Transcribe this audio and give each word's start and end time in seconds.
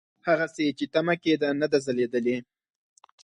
هغسې 0.27 0.65
چې 0.77 0.85
تمه 0.93 1.15
کېده 1.23 1.49
نه 1.61 1.67
ده 1.71 1.77
ځلېدلې. 1.85 2.37